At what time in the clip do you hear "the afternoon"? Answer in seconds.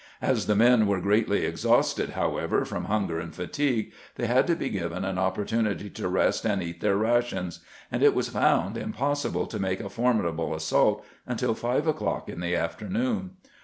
12.39-13.35